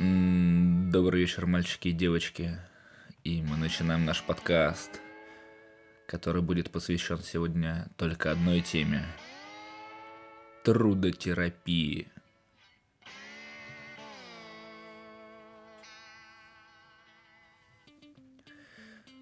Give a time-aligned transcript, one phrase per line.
[0.00, 2.56] Добрый вечер, мальчики и девочки.
[3.24, 5.00] И мы начинаем наш подкаст,
[6.06, 9.04] который будет посвящен сегодня только одной теме.
[10.62, 12.06] Трудотерапии.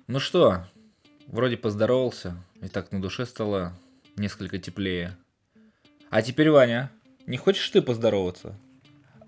[0.07, 0.67] Ну что,
[1.27, 3.73] вроде поздоровался, и так на душе стало
[4.17, 5.17] несколько теплее.
[6.11, 6.93] А теперь, Ваня,
[7.27, 8.61] не хочешь ты поздороваться?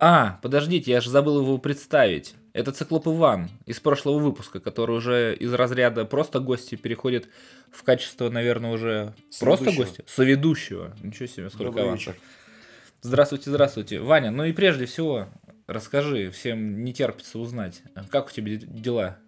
[0.01, 2.35] А, подождите, я же забыл его представить.
[2.53, 7.29] Это циклоп Иван из прошлого выпуска, который уже из разряда просто гости переходит
[7.71, 9.85] в качество, наверное, уже просто Соведущего.
[9.85, 10.05] гостя?
[10.07, 10.97] Соведущего.
[11.03, 12.07] Ничего себе, сколько Добрый авансов.
[12.15, 12.21] вечер.
[13.01, 14.01] Здравствуйте, здравствуйте.
[14.01, 15.29] Ваня, ну и прежде всего,
[15.67, 19.19] расскажи, всем не терпится узнать, как у тебя де- дела?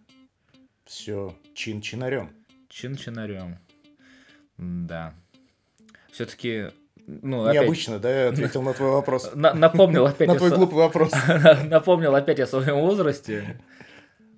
[0.84, 2.30] Все чин-чинарем.
[2.68, 3.58] Чин-чинарем.
[4.56, 5.14] Да.
[6.10, 6.70] Все-таки,
[7.22, 7.60] ну, опять...
[7.62, 9.30] Необычно, да, я ответил на твой вопрос.
[9.34, 11.12] на- напомнил опять На твой глупый вопрос.
[11.64, 13.60] Напомнил опять о своем возрасте.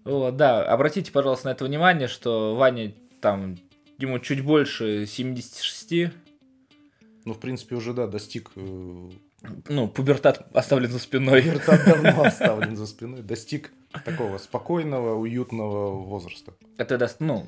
[0.05, 3.57] Вот, да, обратите, пожалуйста, на это внимание, что Ваня там,
[3.99, 6.13] ему чуть больше 76,
[7.25, 8.51] Ну, в принципе, уже, да, достиг...
[8.57, 9.11] э,
[9.69, 11.41] ну, пубертат оставлен за спиной.
[11.43, 13.23] Вертат давно оставлен за спиной.
[13.23, 13.73] Достиг
[14.05, 16.53] такого спокойного, уютного возраста.
[16.79, 17.47] Это даст, ну,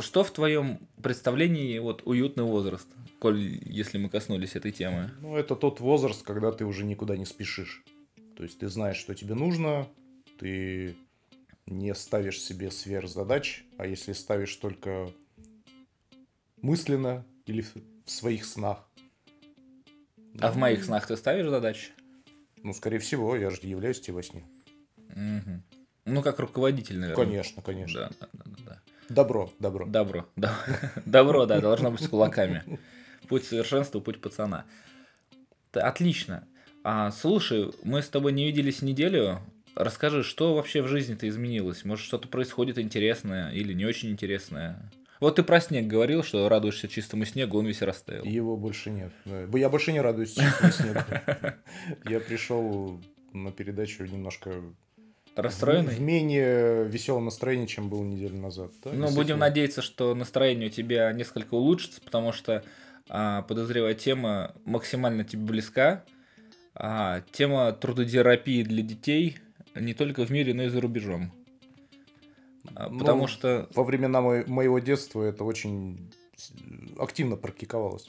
[0.00, 5.10] что в твоем представлении вот уютный возраст, коль если мы коснулись этой темы?
[5.20, 7.84] Ну, это тот возраст, когда ты уже никуда не спешишь.
[8.36, 9.88] То есть ты знаешь, что тебе нужно,
[10.38, 10.96] ты
[11.66, 15.10] не ставишь себе сверхзадач, а если ставишь только
[16.62, 18.88] мысленно или в своих снах.
[20.40, 21.90] А в моих снах ты ставишь задачи?
[22.62, 24.44] Ну, скорее всего, я же являюсь тебе во сне.
[25.08, 25.62] Мгм.
[26.04, 27.24] Ну, как руководитель, наверное.
[27.24, 28.10] Конечно, конечно.
[28.20, 28.82] Да, да, да, да.
[29.08, 29.86] Добро, добро.
[29.86, 30.26] Добро.
[30.36, 30.54] да.
[31.06, 32.62] Добро, да, должно быть с кулаками.
[33.28, 34.64] Путь совершенства, путь пацана.
[35.72, 36.46] Отлично.
[36.84, 39.40] А, слушай, мы с тобой не виделись неделю.
[39.74, 41.84] Расскажи, что вообще в жизни-то изменилось?
[41.84, 44.90] Может, что-то происходит интересное или не очень интересное?
[45.20, 48.24] Вот ты про снег говорил, что радуешься чистому снегу, он весь растаял.
[48.24, 49.12] Его больше нет.
[49.24, 49.58] Да.
[49.58, 51.00] Я больше не радуюсь чистому снегу.
[52.08, 53.00] Я пришел
[53.32, 54.62] на передачу немножко
[55.42, 55.98] в Расстроенный?
[55.98, 58.72] менее веселом настроении, чем был неделю назад.
[58.84, 62.64] Да, Ну, будем надеяться, что настроение у тебя несколько улучшится, потому что,
[63.08, 66.04] а, подозреваю, тема максимально тебе близка.
[66.74, 69.38] А, тема трудотерапии для детей
[69.74, 71.32] не только в мире, но и за рубежом.
[72.74, 76.10] А, Ну, потому что, Во времена мо- моего детства это очень
[76.98, 78.08] активно практиковалось.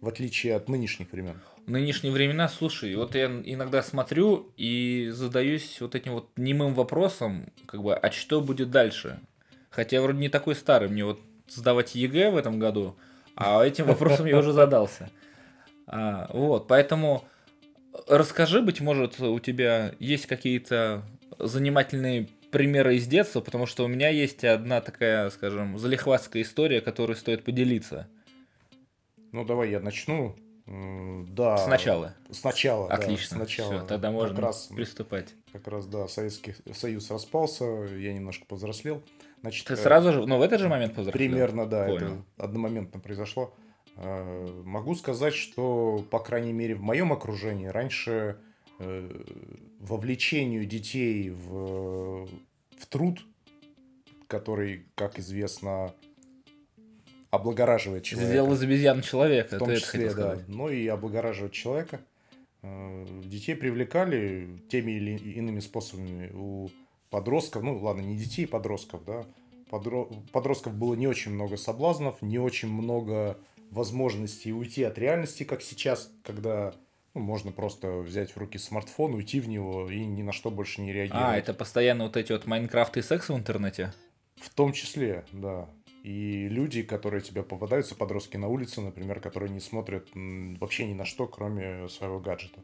[0.00, 1.40] В отличие от нынешних времен.
[1.66, 7.82] нынешние времена, слушай, вот я иногда смотрю и задаюсь вот этим вот немым вопросом, как
[7.82, 9.20] бы, а что будет дальше?
[9.70, 12.96] Хотя я вроде не такой старый, мне вот сдавать ЕГЭ в этом году,
[13.36, 15.10] а этим вопросом я уже задался.
[15.86, 17.24] А, вот, поэтому
[18.06, 21.02] расскажи, быть может, у тебя есть какие-то
[21.38, 27.16] занимательные примеры из детства, потому что у меня есть одна такая, скажем, залихватская история, которой
[27.16, 28.08] стоит поделиться.
[29.32, 30.34] Ну, давай я начну.
[31.28, 31.56] Да.
[31.56, 32.14] Сначала.
[32.30, 33.36] Сначала, да, Отлично.
[33.38, 33.78] сначала.
[33.78, 35.34] Все, тогда можно Как раз, приступать.
[35.50, 39.02] как раз, да, Советский Союз распался, я немножко повзрослел.
[39.40, 41.18] Значит, Ты э, сразу же, ну, в этот же момент повзрослел?
[41.30, 41.96] Примерно, да, Понял.
[41.96, 43.54] это одномоментно произошло.
[43.96, 48.38] Э, Могу сказать, что, по крайней мере, в моем окружении раньше
[48.78, 49.24] э,
[49.80, 53.20] вовлечению детей в, в труд,
[54.26, 55.94] который, как известно,
[57.30, 58.32] облагораживает человека.
[58.32, 60.38] Сделал из обезьян человека, В том числе, да.
[60.46, 62.00] Но и облагораживать человека.
[62.62, 66.30] Э, Детей привлекали теми или иными способами.
[66.34, 66.70] У
[67.10, 69.24] подростков, ну ладно, не детей, подростков, да.
[69.70, 73.36] Подро- Подростков было не очень много соблазнов, не очень много
[73.70, 76.72] возможностей уйти от реальности, как сейчас, когда
[77.14, 80.80] ну, можно просто взять в руки смартфон, уйти в него и ни на что больше
[80.80, 81.26] не реагировать.
[81.26, 83.92] А, это постоянно вот эти вот Майнкрафт и секс в интернете?
[84.36, 85.68] В том числе, да.
[86.02, 91.04] И люди, которые тебе попадаются, подростки на улице, например, которые не смотрят вообще ни на
[91.04, 92.62] что, кроме своего гаджета.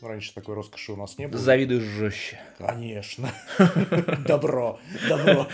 [0.00, 1.40] Раньше такой роскоши у нас не было.
[1.40, 2.38] Завидуешь жестче.
[2.58, 3.30] Конечно.
[4.26, 4.78] Добро,
[5.08, 5.46] добро.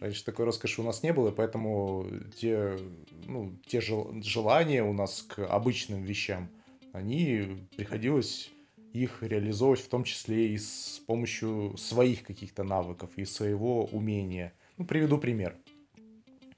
[0.00, 2.06] Раньше такой роскоши у нас не было, поэтому
[2.36, 2.78] те,
[3.26, 6.48] ну, те жел- желания у нас к обычным вещам,
[6.92, 8.50] они приходилось
[8.92, 14.52] их реализовывать в том числе и с помощью своих каких-то навыков и своего умения.
[14.78, 15.56] Ну, приведу пример.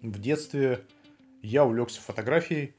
[0.01, 0.85] В детстве
[1.43, 2.75] я увлекся фотографией,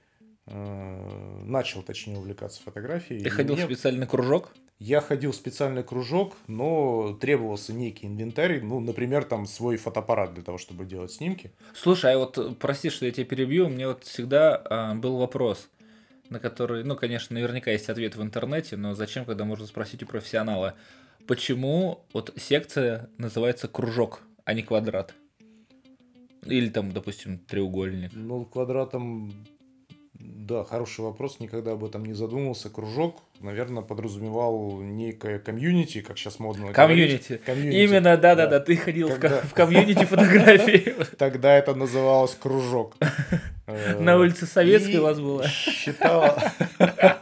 [0.45, 3.23] э, начал, точнее, увлекаться фотографией.
[3.23, 4.53] Ты ходил в мне- специальный кружок?
[4.81, 10.41] я ходил в специальный кружок, но требовался некий инвентарь, ну, например, там свой фотоаппарат для
[10.41, 11.51] того, чтобы делать снимки.
[11.75, 15.69] Слушай, а вот э, прости, что я тебя перебью, меня вот всегда а, был вопрос.
[16.29, 20.07] на который, ну, конечно, наверняка есть ответ в интернете, но зачем, когда можно спросить у
[20.07, 20.73] профессионала,
[21.27, 25.13] почему вот секция называется кружок, а не квадрат?
[26.45, 28.11] Или там, допустим, треугольник.
[28.13, 29.31] Ну, квадратом
[30.23, 32.69] да, хороший вопрос, никогда об этом не задумывался.
[32.69, 37.38] Кружок, наверное, подразумевал некое комьюнити, как сейчас модно комьюнити.
[37.45, 37.77] комьюнити.
[37.77, 39.41] Именно, да-да-да, ты ходил Когда...
[39.41, 40.93] в комьюнити фотографии.
[41.17, 42.95] Тогда это называлось кружок.
[43.99, 45.47] На улице Советской у вас было.
[45.47, 46.37] Считал...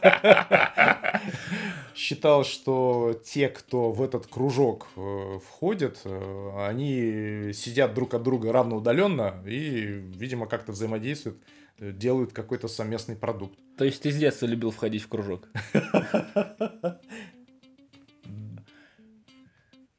[2.10, 8.52] считал, что те, кто в этот кружок э, входит, э, они сидят друг от друга
[8.52, 11.38] равноудаленно и, видимо, как-то взаимодействуют
[11.78, 13.58] делают какой-то совместный продукт.
[13.78, 15.48] То есть ты с детства любил входить в кружок?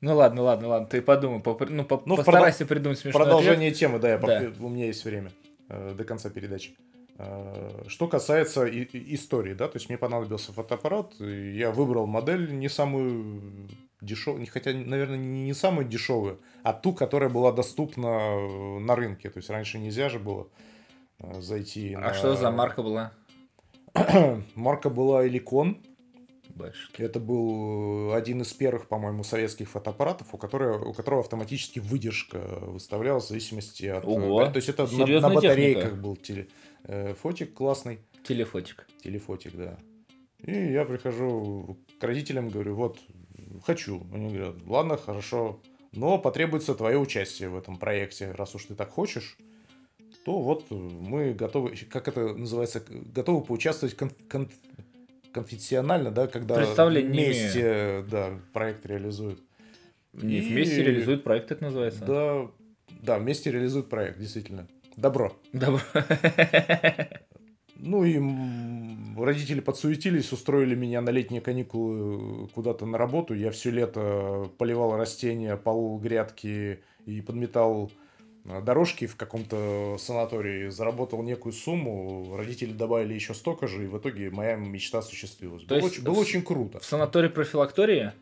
[0.03, 1.69] Ну ладно, ладно, ладно, ты подумай, поп...
[1.69, 2.03] ну, по...
[2.07, 3.79] ну постарайся придумать смешной Продолжение ответ.
[3.79, 4.51] темы, да, я да.
[4.59, 5.31] У меня есть время
[5.69, 6.75] э, до конца передачи.
[7.23, 13.69] Э, что касается истории, да, то есть мне понадобился фотоаппарат, я выбрал модель не самую
[14.01, 19.51] дешевую, хотя, наверное, не, самую дешевую, а ту, которая была доступна на рынке, то есть
[19.51, 20.49] раньше нельзя же было.
[21.19, 21.95] Э, зайти.
[21.95, 22.15] А на...
[22.15, 23.13] что за марка была?
[24.55, 25.79] марка была Эликон.
[26.49, 26.91] Больше.
[26.99, 33.25] Это был один из первых, по-моему, советских фотоаппаратов, у которого, у которого автоматически выдержка выставлялась
[33.25, 34.05] в зависимости от...
[34.05, 36.03] Ого, то есть это на, на батарейках техника.
[36.03, 36.47] был теле, э,
[37.17, 38.01] фотик классный.
[38.25, 38.87] Телефотик.
[39.03, 39.79] Телефотик, да.
[40.43, 42.99] И я прихожу к родителям, говорю, вот,
[43.65, 44.07] хочу.
[44.13, 45.61] Они говорят, ладно, хорошо,
[45.93, 49.37] но потребуется твое участие в этом проекте, раз уж ты так хочешь
[50.25, 54.51] то вот э, мы готовы, как это называется, готовы поучаствовать кон, кон,
[55.33, 59.41] конфессионально, да, когда вместе да, проект реализуют.
[60.13, 60.41] Не, И...
[60.41, 62.05] вместе реализуют проект, это называется.
[62.05, 62.51] Да,
[63.03, 64.67] да, вместе реализуют проект, действительно.
[64.97, 65.33] Добро.
[65.53, 65.81] Добро.
[67.83, 68.21] Ну и
[69.19, 73.33] родители подсуетились, устроили меня на летние каникулы куда-то на работу.
[73.33, 77.91] Я все лето поливал растения, полол грядки и подметал
[78.45, 83.99] Э, дорожки в каком-то санатории, заработал некую сумму, родители добавили еще столько же, и в
[83.99, 85.63] итоге моя мечта осуществилась.
[85.63, 86.81] То было есть очень, было очень круто.
[86.81, 88.13] В санатории профилактории?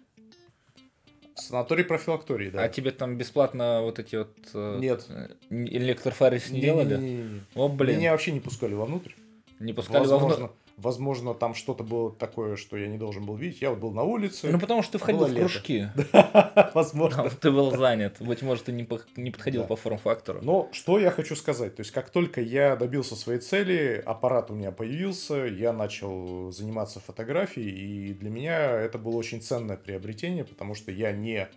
[1.40, 2.62] Санаторий профилактории, да.
[2.62, 4.36] А тебе там бесплатно вот эти вот...
[4.54, 5.06] Э, Нет.
[5.50, 6.96] Электрофарис не, не делали?
[6.96, 7.40] Не, не, не.
[7.54, 7.98] О, блин.
[7.98, 9.12] Меня вообще не пускали вовнутрь.
[9.60, 10.52] Не пускали Возможно, вовнутрь?
[10.78, 13.60] Возможно, там что-то было такое, что я не должен был видеть.
[13.60, 14.48] Я вот был на улице.
[14.48, 15.88] Ну, потому что ты входил в кружки.
[16.74, 17.28] Возможно.
[17.40, 18.16] Ты был занят.
[18.20, 20.38] Быть может, ты не подходил по форм-фактору.
[20.40, 21.74] Но что я хочу сказать.
[21.74, 27.00] То есть, как только я добился своей цели, аппарат у меня появился, я начал заниматься
[27.00, 31.48] фотографией, и для меня это было очень ценное приобретение, потому что я не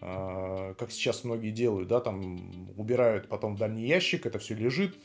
[0.00, 4.96] а, как сейчас многие делают, да, там убирают потом в дальний ящик, это все лежит,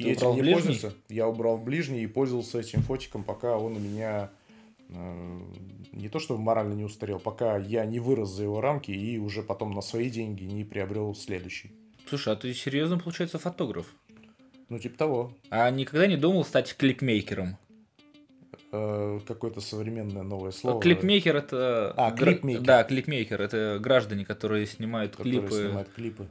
[0.00, 0.54] и этим не ближний?
[0.54, 0.94] пользуется.
[1.08, 4.30] Я убрал в ближний и пользовался этим фотиком, пока он у меня
[4.88, 5.40] э,
[5.92, 9.42] не то что морально не устарел, пока я не вырос за его рамки и уже
[9.42, 11.72] потом на свои деньги не приобрел следующий.
[12.06, 13.94] Слушай, а ты серьезно, получается, фотограф?
[14.68, 15.32] Ну, типа того.
[15.50, 17.56] А никогда не думал стать клипмейкером?
[18.72, 20.80] Э, какое-то современное новое слово.
[20.80, 21.92] Клипмейкер это...
[21.96, 22.64] А, клипмейкер.
[22.64, 23.42] Да, клипмейкер.
[23.42, 25.54] Это граждане, которые снимают которые клипы.
[25.54, 26.28] снимают клипы.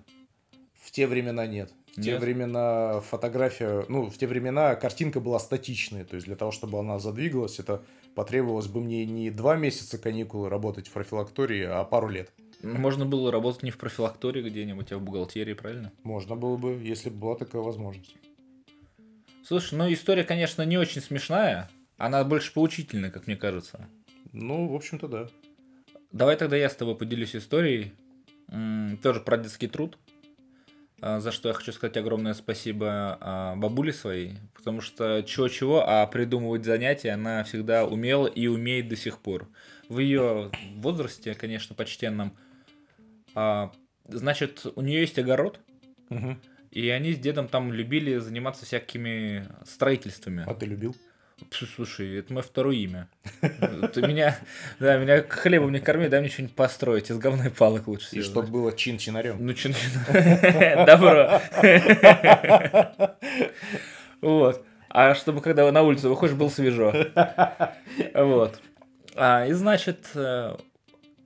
[0.90, 1.72] В те времена нет.
[1.96, 6.50] В те времена фотография, ну, в те времена картинка была статичной, то есть для того,
[6.50, 7.84] чтобы она задвигалась, это
[8.16, 12.32] потребовалось бы мне не два месяца каникулы работать в профилактории, а пару лет.
[12.64, 15.92] Можно было работать не в профилактории где-нибудь, а в бухгалтерии, правильно?
[16.02, 18.16] Можно было бы, если бы была такая возможность.
[19.44, 23.88] Слушай, ну история, конечно, не очень смешная, она больше поучительная, как мне кажется.
[24.32, 25.28] Ну, в общем-то, да.
[26.12, 27.94] Давай тогда я с тобой поделюсь историей,
[29.04, 29.96] тоже про детский труд.
[31.02, 36.06] А, за что я хочу сказать огромное спасибо а, бабуле своей, потому что чего-чего, а
[36.08, 39.48] придумывать занятия она всегда умела и умеет до сих пор.
[39.88, 42.36] В ее возрасте, конечно, почтенном,
[43.34, 43.72] а,
[44.08, 45.60] значит, у нее есть огород,
[46.10, 46.38] угу.
[46.72, 50.44] и они с дедом там любили заниматься всякими строительствами.
[50.46, 50.96] А ты любил?
[51.76, 53.10] Слушай, это мое второе имя.
[53.94, 54.38] Ты меня,
[54.80, 58.08] да, меня хлебом не корми, дай мне что-нибудь построить из говной палок лучше.
[58.16, 59.38] И чтобы было чин-чинарем.
[59.40, 59.74] Ну, чин
[60.86, 61.42] Добро.
[64.22, 64.66] Вот.
[64.90, 66.94] А чтобы когда на улицу выходишь, было свежо.
[68.14, 68.60] Вот.
[69.16, 70.56] А, и значит, э,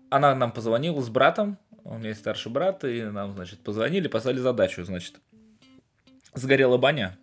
[0.09, 4.39] она нам позвонила с братом, у меня есть старший брат, и нам, значит, позвонили, послали
[4.39, 5.19] задачу, значит,
[6.33, 7.17] сгорела баня,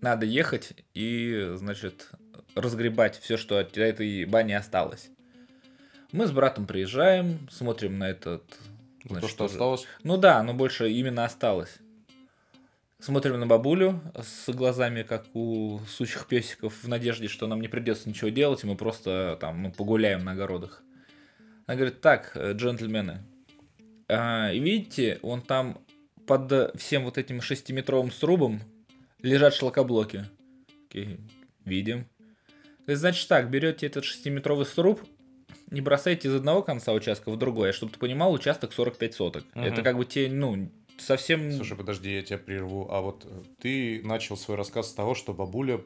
[0.00, 2.10] надо ехать и, значит,
[2.54, 5.10] разгребать все, что от этой бани осталось.
[6.12, 8.42] Мы с братом приезжаем, смотрим на этот...
[9.04, 9.86] Значит, То, что осталось?
[10.02, 11.78] Ну да, но больше именно осталось.
[12.98, 18.08] Смотрим на бабулю с глазами, как у сучих песиков, в надежде, что нам не придется
[18.08, 20.82] ничего делать, и мы просто там ну, погуляем на огородах.
[21.66, 23.22] Она говорит, так, э, джентльмены,
[24.08, 25.78] а, видите, он там
[26.26, 28.60] под всем вот этим шестиметровым срубом
[29.22, 30.26] лежат шлакоблоки.
[30.88, 31.20] Окей,
[31.64, 32.06] видим.
[32.86, 35.00] Значит так, берете этот шестиметровый сруб,
[35.70, 39.44] не бросайте из одного конца участка в другой, а чтобы ты понимал, участок 45 соток.
[39.54, 39.64] Угу.
[39.64, 41.52] Это как бы те, ну, совсем...
[41.52, 42.88] Слушай, подожди, я тебя прерву.
[42.90, 45.80] А вот э, ты начал свой рассказ с того, что бабуля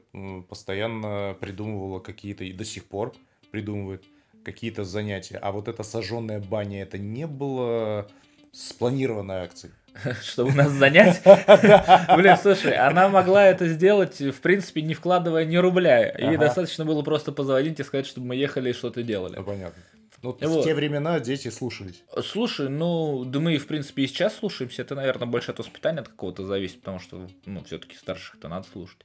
[0.48, 3.14] постоянно придумывала какие-то, и до сих пор
[3.50, 4.04] придумывает
[4.42, 5.38] какие-то занятия.
[5.38, 8.08] А вот эта сожженная баня, это не было
[8.52, 9.74] спланированной акцией?
[10.22, 11.22] Чтобы нас занять?
[12.16, 16.14] Блин, слушай, она могла это сделать, в принципе, не вкладывая ни рубля.
[16.18, 19.36] Ей достаточно было просто позвонить и сказать, чтобы мы ехали и что-то делали.
[19.36, 19.82] Ну, понятно.
[20.22, 20.62] Ну, вот.
[20.62, 22.02] в те времена дети слушались.
[22.22, 24.80] Слушай, ну, да мы, в принципе, и сейчас слушаемся.
[24.80, 28.98] Это, наверное, больше от воспитания от какого-то зависит, потому что, ну, все-таки старших-то надо слушать.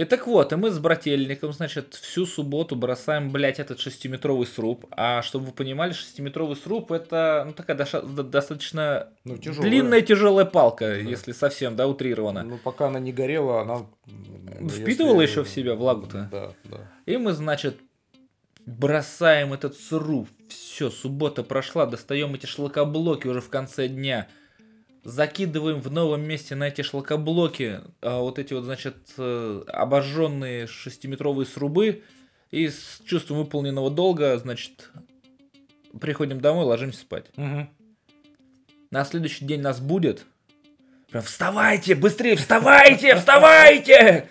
[0.00, 4.86] И так вот, и мы с брательником, значит, всю субботу бросаем, блядь, этот шестиметровый сруб.
[4.92, 9.68] А чтобы вы понимали, шестиметровый сруб это, ну, такая достаточно ну, тяжелая.
[9.68, 10.94] длинная тяжелая палка, да.
[10.94, 12.44] если совсем, да, утрирована.
[12.44, 13.86] Ну, пока она не горела, она...
[14.70, 15.32] Впитывала если...
[15.32, 16.30] еще в себя влагу-то.
[16.32, 16.78] Да, да.
[17.04, 17.76] И мы, значит,
[18.64, 20.30] бросаем этот сруб.
[20.48, 24.28] Все, суббота прошла, достаем эти шлакоблоки уже в конце дня.
[25.02, 31.46] Закидываем в новом месте на эти шлакоблоки а, вот эти вот, значит, э, обожженные шестиметровые
[31.46, 32.02] срубы.
[32.50, 34.90] И с чувством выполненного долга, значит,
[36.00, 37.26] приходим домой, ложимся спать.
[37.36, 37.68] Угу.
[38.90, 40.26] На следующий день нас будет.
[41.10, 44.28] Прям вставайте, быстрее, вставайте, вставайте!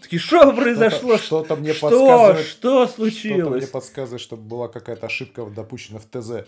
[0.00, 1.18] Такие, что произошло?
[1.18, 1.88] Что-то мне что?
[1.88, 2.46] подсказывает.
[2.46, 3.40] Что случилось?
[3.40, 6.46] Что-то мне подсказывает, чтобы была какая-то ошибка допущена в ТЗ.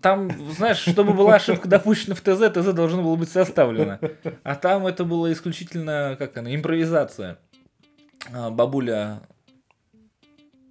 [0.00, 3.98] Там, знаешь, чтобы была ошибка допущена в ТЗ, ТЗ должно было быть составлено.
[4.42, 7.38] А там это было исключительно, как она, импровизация.
[8.32, 9.20] А, бабуля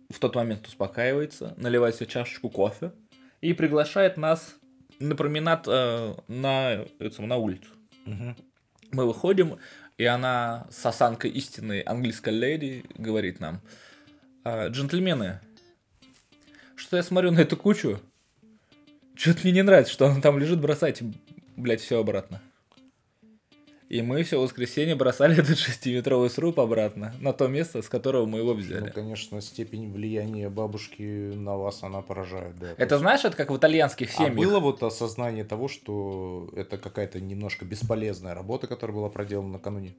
[0.09, 2.91] в тот момент успокаивается, наливает себе чашечку кофе
[3.41, 4.55] и приглашает нас
[4.99, 7.69] на променад э, на, на улицу.
[8.05, 8.35] Угу.
[8.91, 9.57] Мы выходим,
[9.97, 13.61] и она с осанкой истинной английской леди говорит нам,
[14.43, 15.39] «А, джентльмены,
[16.75, 17.99] что я смотрю на эту кучу,
[19.15, 21.05] что-то мне не нравится, что она там лежит, бросайте,
[21.55, 22.41] блядь, все обратно.
[23.93, 28.39] И мы все воскресенье бросали этот шестиметровый сруб обратно на то место, с которого мы
[28.39, 28.85] его взяли.
[28.85, 32.69] Ну, конечно, степень влияния бабушки на вас, она поражает, да.
[32.77, 34.33] Это знаешь, это как в итальянских а семьях.
[34.33, 39.93] А было вот осознание того, что это какая-то немножко бесполезная работа, которая была проделана накануне?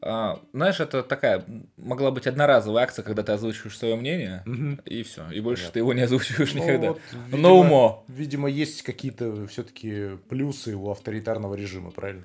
[0.00, 1.44] А, знаешь, это такая,
[1.76, 4.80] могла быть одноразовая акция, когда ты озвучиваешь свое мнение, угу.
[4.86, 5.28] и все.
[5.30, 5.72] И больше Понятно.
[5.72, 6.88] ты его не озвучиваешь ну, никогда.
[6.92, 8.04] Вот, видимо, Но умо.
[8.08, 12.24] Видимо, есть какие-то все-таки плюсы у авторитарного режима, правильно?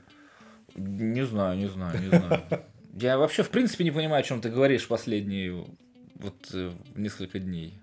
[0.75, 2.43] Не знаю, не знаю, не знаю.
[2.93, 5.65] Я вообще, в принципе, не понимаю, о чем ты говоришь последние
[6.15, 7.73] вот э, несколько дней.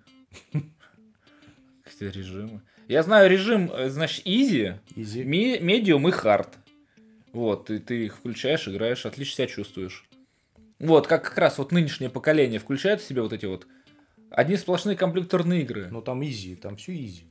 [1.84, 2.62] Какие режимы.
[2.88, 5.24] Я знаю режим, э, значит, easy, easy.
[5.24, 6.48] medium и hard.
[7.32, 10.08] Вот, и ты их включаешь, играешь, отлично себя чувствуешь.
[10.78, 13.66] Вот, как как раз вот нынешнее поколение включает в себя вот эти вот
[14.30, 15.88] одни сплошные компьютерные игры.
[15.90, 17.24] Ну там easy, там все easy.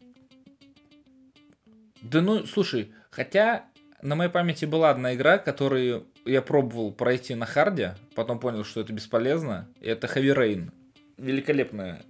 [2.01, 3.65] Да ну, слушай, хотя
[4.01, 8.81] на моей памяти была одна игра, которую я пробовал пройти на харде, потом понял, что
[8.81, 9.67] это бесполезно.
[9.81, 10.71] И это Heavy Rain.
[11.17, 12.03] Великолепная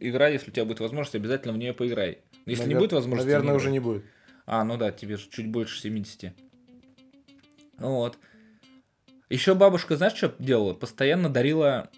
[0.00, 2.18] игра, если у тебя будет возможность, обязательно в нее поиграй.
[2.46, 2.74] Если Навер...
[2.74, 3.26] не будет возможности...
[3.26, 4.04] Наверное, не уже не будет.
[4.46, 6.32] А, ну да, тебе же чуть больше 70.
[7.78, 8.18] Вот.
[9.30, 10.74] Еще бабушка, знаешь, что делала?
[10.74, 11.90] Постоянно дарила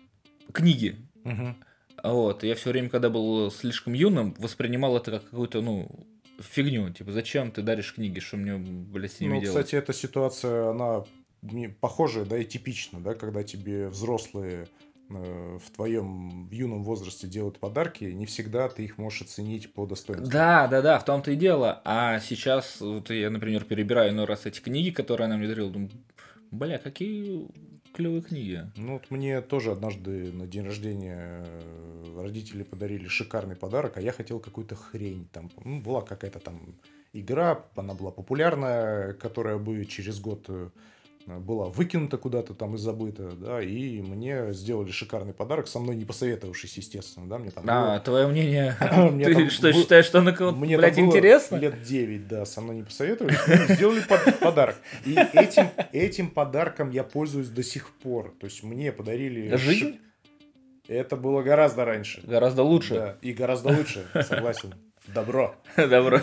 [0.53, 0.97] книги.
[1.25, 1.57] Угу.
[2.05, 2.45] Вот.
[2.45, 6.07] Я все время, когда был слишком юным, воспринимал это как какую-то, ну,
[6.41, 6.91] фигню.
[6.91, 9.67] Типа, зачем ты даришь книги, что мне, блядь, с ними ну, делать?
[9.67, 11.05] кстати, эта ситуация, она
[11.81, 14.67] похожая, да, и типична, да, когда тебе взрослые
[15.11, 20.31] э, в твоем юном возрасте делают подарки, не всегда ты их можешь оценить по достоинству.
[20.31, 21.81] Да, да, да, в том-то и дело.
[21.85, 25.91] А сейчас, вот я, например, перебираю иной раз эти книги, которые она мне дарила, думаю,
[26.51, 27.47] бля, какие
[27.97, 28.71] клевые книги.
[28.77, 34.13] Ну, вот мне тоже однажды на день рождения э, родители подарили шикарный подарок, а я
[34.13, 35.27] хотел какую-то хрень.
[35.33, 36.61] Там ну, была какая-то там
[37.15, 40.69] игра, она была популярная, которая бы через год э,
[41.27, 46.05] была выкинута куда-то там и забыта, да, и мне сделали шикарный подарок, со мной не
[46.05, 47.65] посоветовавшись, естественно, да, мне там...
[47.69, 48.01] А, было...
[48.01, 48.77] твое мнение,
[49.25, 51.57] ты что, считаешь, что на кого-то, мне блядь, интересно?
[51.57, 53.39] лет 9, да, со мной не посоветовались,
[53.75, 54.03] сделали
[54.41, 54.77] подарок.
[55.05, 59.55] И этим, этим подарком я пользуюсь до сих пор, то есть мне подарили...
[59.57, 59.99] Жизнь?
[60.87, 62.23] Это было гораздо раньше.
[62.25, 62.95] Гораздо лучше.
[62.95, 64.75] Да, и гораздо лучше, согласен.
[65.09, 65.57] Добро.
[65.77, 66.21] Добро.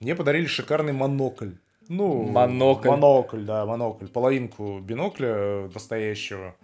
[0.00, 1.50] Мне подарили шикарный монокль
[1.88, 2.88] Ну, Монокль.
[2.88, 4.06] Монокль, да, монокль.
[4.06, 6.54] Половинку бинокля настоящего.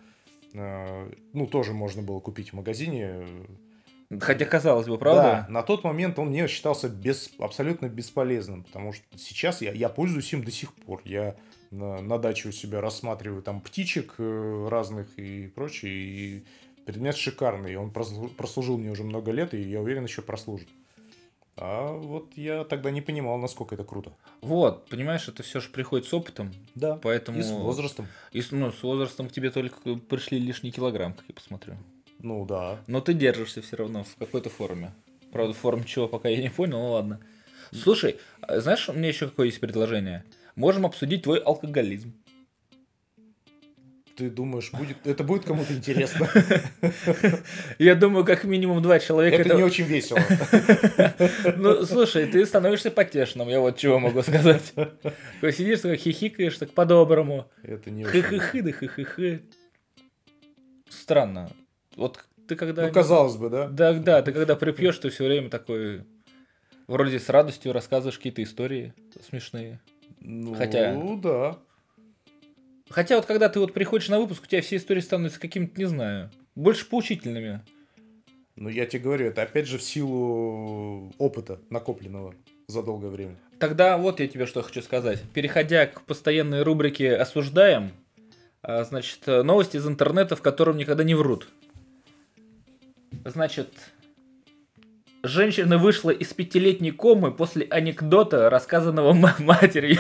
[0.55, 3.27] э, Ну, тоже можно было купить в магазине.
[4.21, 5.47] Хотя казалось бы, Да, правда?
[5.51, 10.33] на тот момент он мне считался без, абсолютно бесполезным, потому что сейчас я, я пользуюсь
[10.33, 11.03] им до сих пор.
[11.05, 11.37] Я
[11.71, 16.45] на, на даче у себя рассматриваю там птичек э, разных и прочее, и
[16.87, 17.77] предмет шикарный.
[17.77, 20.69] Он прослу- прослужил мне уже много лет, и я уверен, еще прослужит.
[21.61, 24.13] А вот я тогда не понимал, насколько это круто.
[24.43, 26.97] Вот, понимаешь, это все же приходит с опытом, Да.
[27.03, 27.39] поэтому...
[27.39, 28.07] И с возрастом.
[28.33, 31.75] И с, ну, с возрастом к тебе только пришли лишний килограмм, как я посмотрю.
[32.21, 32.79] Ну да.
[32.87, 34.93] Но ты держишься все равно в какой-то форме.
[35.33, 37.21] Правда, форм чего пока я не понял, ну ладно.
[37.73, 40.25] Слушай, а знаешь, у меня еще какое есть предложение?
[40.55, 42.15] Можем обсудить твой алкоголизм.
[44.19, 46.29] Ты думаешь, будет, это будет кому-то интересно?
[47.79, 49.43] Я думаю, как минимум два человека...
[49.43, 50.19] Это не очень весело.
[51.57, 54.73] Ну, слушай, ты становишься потешным, я вот чего могу сказать.
[55.41, 57.49] Сидишь, такой хихикаешь, так по-доброму.
[57.63, 58.03] Это не.
[58.03, 59.43] Хы-хы-хы, да хы-хы-хы.
[60.91, 61.51] Странно.
[61.97, 62.89] Вот ты когда...
[62.89, 63.69] Ну, казалось бы, да?
[63.69, 66.03] Да, да, ты когда припьешь, ты все время такой...
[66.89, 68.95] Вроде с радостью рассказываешь какие-то истории
[69.29, 69.81] смешные.
[70.21, 71.59] Ну, Хотя- да.
[72.91, 75.87] Хотя вот когда ты вот приходишь на выпуск, у тебя все истории становятся какими-то, не
[75.87, 77.61] знаю, больше поучительными.
[78.57, 82.35] Ну, я тебе говорю, это опять же в силу опыта, накопленного
[82.67, 83.37] за долгое время.
[83.59, 85.23] Тогда вот я тебе что хочу сказать.
[85.35, 87.93] Переходя к постоянной рубрике «Осуждаем»,
[88.63, 91.49] а, значит, э, новости из интернета, в котором никогда не врут.
[93.25, 93.73] Значит,
[95.23, 99.97] женщина вышла из пятилетней комы после анекдота, рассказанного ма- матерью.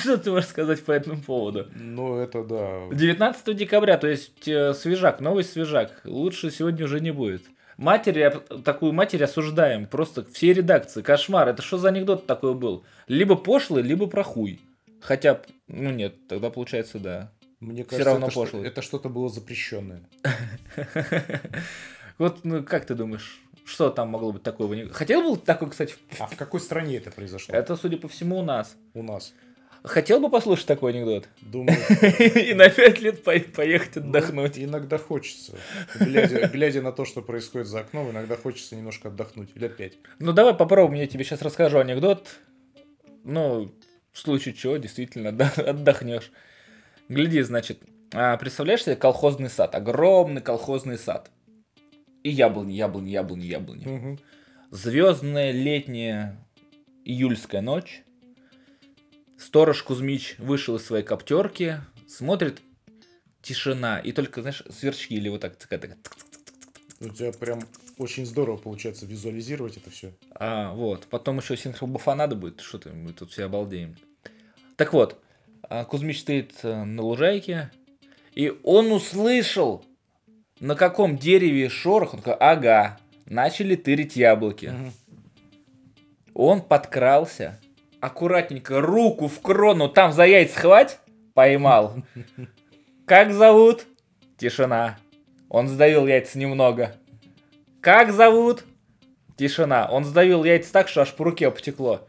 [0.00, 1.68] Что ты можешь сказать по этому поводу?
[1.74, 2.94] Ну, это да.
[2.94, 6.00] 19 декабря, то есть э, свежак, новость свежак.
[6.04, 7.42] Лучше сегодня уже не будет.
[7.76, 8.34] Матери,
[8.64, 9.86] такую матерь осуждаем.
[9.86, 11.00] Просто все редакции.
[11.00, 11.48] Кошмар.
[11.48, 12.84] Это что за анекдот такой был?
[13.06, 14.60] Либо пошлый, либо про хуй.
[15.00, 17.30] Хотя, ну нет, тогда получается да.
[17.60, 18.64] Мне кажется, равно это, пошло.
[18.64, 20.02] это что-то было запрещенное.
[22.18, 24.88] Вот, ну как ты думаешь, что там могло быть такое?
[24.90, 27.54] Хотел бы такой, кстати, А в какой стране это произошло?
[27.54, 28.76] это, судя по всему, у нас.
[28.94, 29.32] У нас.
[29.84, 31.28] Хотел бы послушать такой анекдот?
[31.40, 31.76] Думаю,
[32.18, 34.56] И на пять лет по- поехать отдохнуть.
[34.56, 35.56] ну, иногда хочется.
[36.00, 39.54] Глядя, глядя на то, что происходит за окном, иногда хочется немножко отдохнуть.
[39.54, 39.92] Лет пять.
[40.18, 42.26] Ну давай попробуем, я тебе сейчас расскажу анекдот.
[43.22, 43.72] Ну,
[44.10, 46.32] в случае чего, действительно, отдохнешь.
[47.08, 47.78] Гляди, значит,
[48.12, 51.30] а, представляешь себе колхозный сад, огромный колхозный сад.
[52.22, 53.84] И яблони, яблони, яблони, яблони.
[53.86, 54.18] Мгм.
[54.70, 56.36] Звездная летняя
[57.04, 58.02] июльская ночь.
[59.38, 61.76] Сторож Кузьмич вышел из своей коптерки,
[62.08, 62.60] смотрит,
[63.40, 65.98] тишина, и только, знаешь, сверчки или вот так, такая, такая,
[67.00, 67.60] У тебя прям
[67.98, 70.12] очень здорово получается визуализировать это все.
[70.32, 71.06] А, вот.
[71.08, 72.60] Потом еще синхробуфа надо будет.
[72.60, 73.96] Что ты, мы тут все обалдеем.
[74.76, 75.20] Так вот,
[75.62, 77.70] а, Кузьмич стоит э, на лужайке,
[78.34, 79.84] и он услышал,
[80.60, 82.14] на каком дереве шорох.
[82.14, 84.72] Он такой, ага, начали тырить яблоки.
[86.34, 87.58] Он подкрался,
[88.00, 91.00] аккуратненько руку в крону, там за яйца хвать,
[91.34, 91.94] поймал.
[93.06, 93.86] Как зовут?
[94.36, 94.98] Тишина.
[95.48, 96.94] Он сдавил яйца немного.
[97.80, 98.64] Как зовут?
[99.36, 99.88] Тишина.
[99.90, 102.06] Он сдавил яйца так, что аж по руке потекло.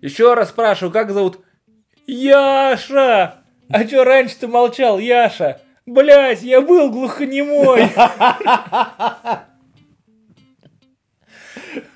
[0.00, 1.40] Еще раз спрашиваю, как зовут?
[2.06, 3.42] Яша!
[3.68, 5.60] А чё раньше ты молчал, Яша?
[5.88, 7.88] Блять, я был глухонемой.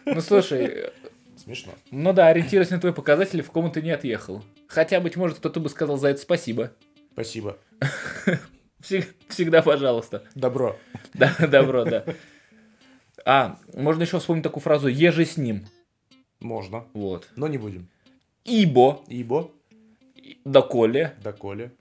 [0.07, 0.91] Ну слушай,
[1.37, 1.73] Смешно.
[1.91, 4.43] ну да, ориентируясь на твои показатели, в кому ты не отъехал.
[4.67, 6.73] Хотя, быть может, кто-то бы сказал за это спасибо.
[7.13, 7.59] Спасибо.
[8.81, 10.25] Всег- Всегда пожалуйста.
[10.35, 10.77] Добро.
[11.15, 12.05] Да, добро, да.
[13.25, 15.67] А, можно еще вспомнить такую фразу «еже с ним».
[16.41, 16.87] Можно.
[16.95, 17.29] Вот.
[17.37, 17.89] Но не будем.
[18.45, 19.51] Ибо, Ибо,
[20.45, 21.15] доколе.
[21.23, 21.73] доколе.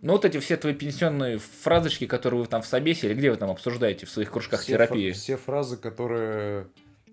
[0.00, 3.36] Ну, вот эти все твои пенсионные фразочки, которые вы там в собесе, или где вы
[3.36, 5.10] там обсуждаете в своих кружках Все терапии.
[5.10, 6.68] фра- все фразы, которые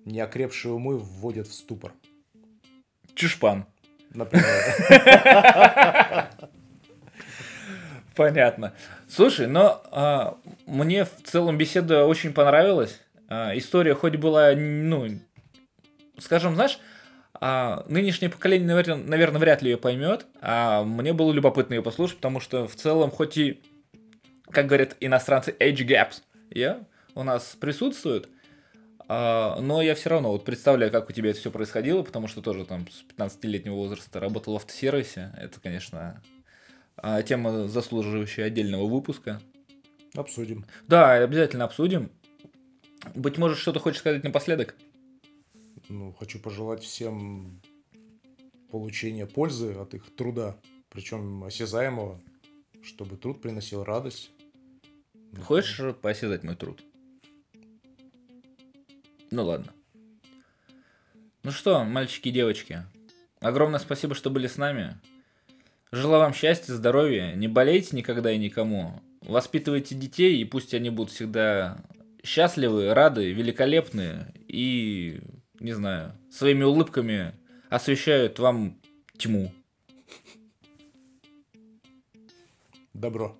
[0.05, 1.93] неокрепшие умы вводят в ступор.
[3.15, 3.65] Чушпан.
[4.13, 4.45] Например.
[8.15, 8.73] Понятно.
[9.09, 13.01] Слушай, но а, мне в целом беседа очень понравилась.
[13.27, 15.07] А, история хоть была, ну,
[16.19, 16.79] скажем, знаешь,
[17.41, 22.17] а, нынешнее поколение, наверное, наверное, вряд ли ее поймет, а мне было любопытно ее послушать,
[22.17, 23.61] потому что в целом, хоть и,
[24.49, 28.29] как говорят иностранцы, age gaps, yeah, у нас присутствуют,
[29.07, 32.41] а, но я все равно вот представляю, как у тебя это все происходило, потому что
[32.41, 35.31] тоже там с 15-летнего возраста работал в автосервисе.
[35.37, 36.21] Это, конечно,
[36.97, 39.41] а, тема, заслуживающая отдельного выпуска.
[40.15, 40.65] Обсудим.
[40.87, 42.11] Да, обязательно обсудим.
[43.13, 44.75] Быть может, что-то хочешь сказать напоследок?
[45.89, 47.61] Ну, хочу пожелать всем
[48.71, 50.57] получения пользы от их труда,
[50.89, 52.21] причем осязаемого,
[52.83, 54.31] чтобы труд приносил радость.
[55.43, 56.81] Хочешь поосязать мой труд?
[59.31, 59.73] Ну ладно.
[61.43, 62.83] Ну что, мальчики и девочки,
[63.39, 64.99] огромное спасибо, что были с нами.
[65.91, 69.01] Желаю вам счастья, здоровья, не болейте никогда и никому.
[69.21, 71.85] Воспитывайте детей, и пусть они будут всегда
[72.23, 75.21] счастливы, рады, великолепны и,
[75.59, 77.33] не знаю, своими улыбками
[77.69, 78.79] освещают вам
[79.17, 79.51] тьму.
[82.93, 83.37] Добро.